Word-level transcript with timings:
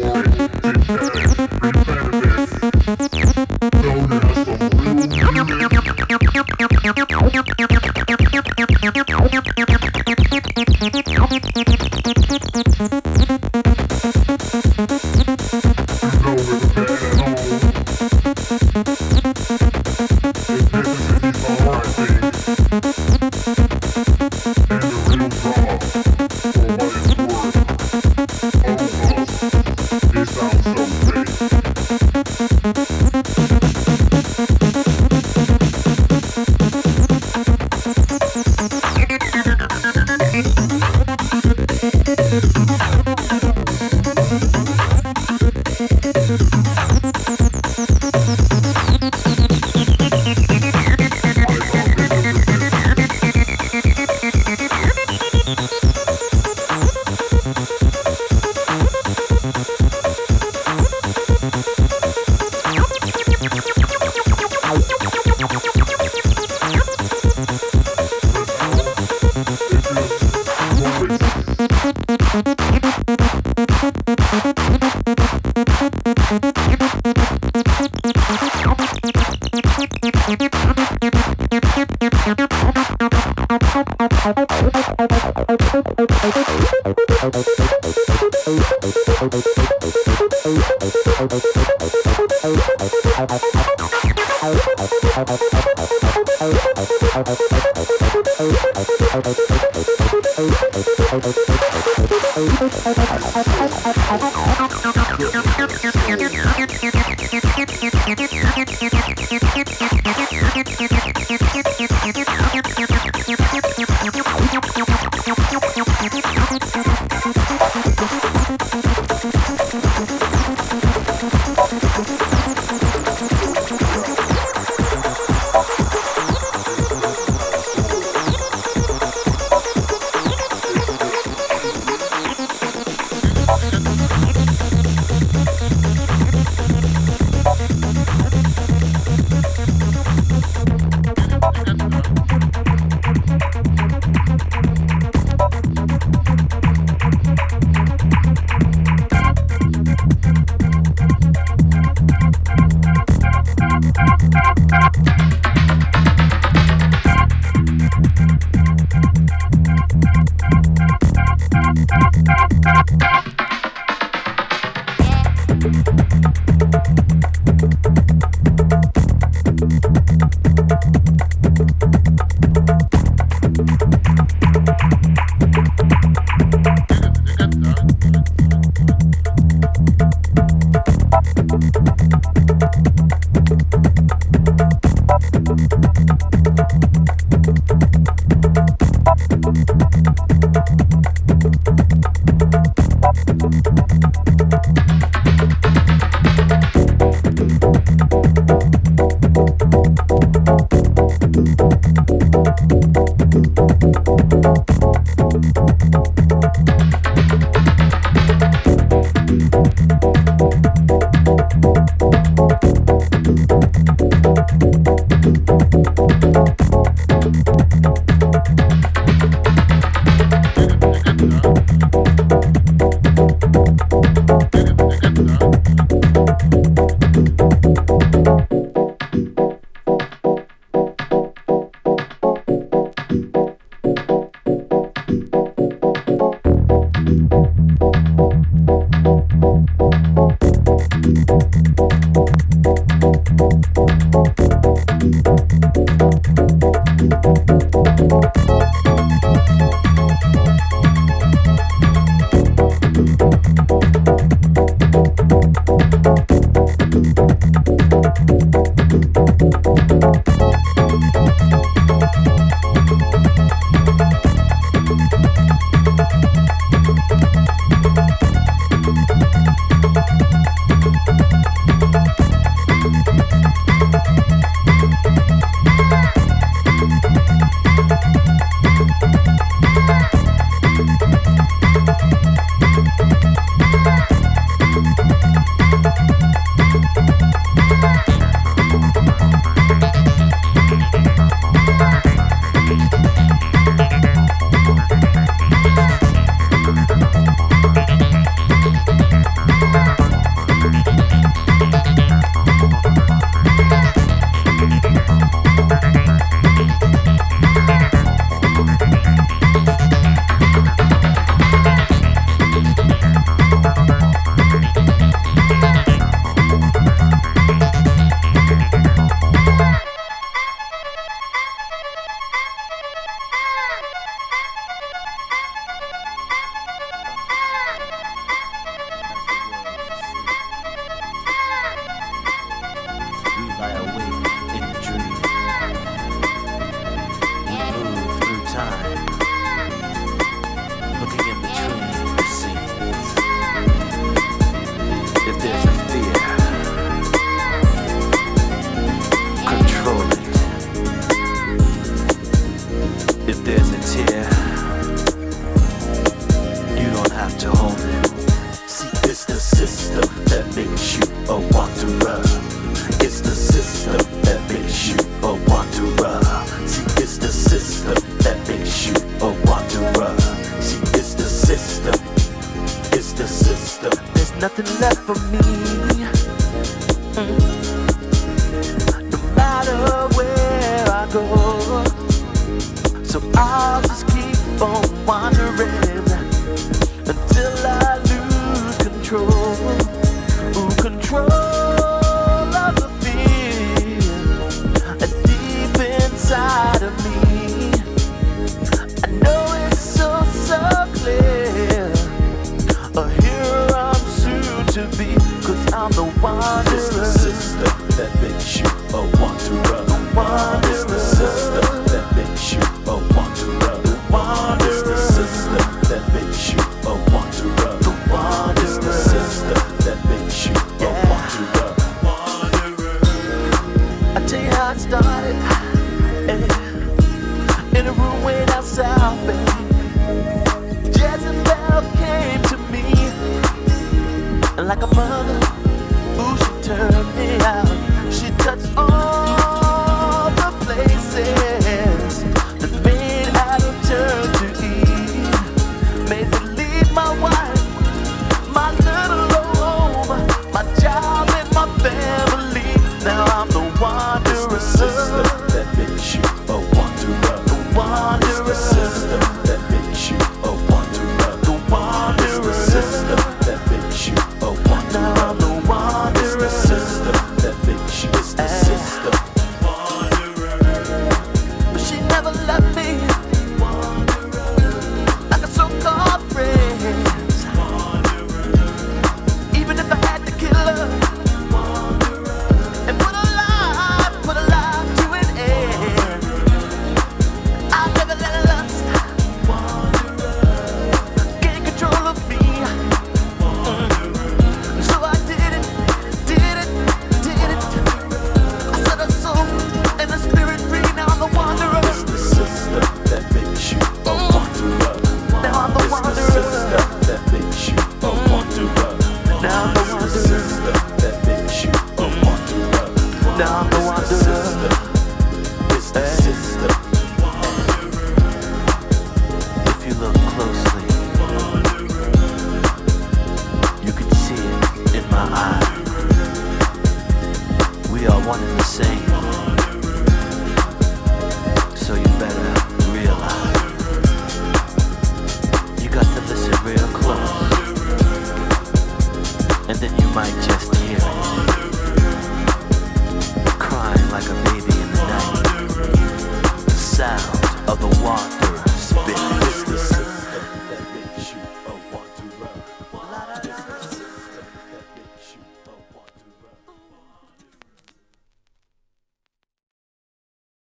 Thank. 0.00 1.27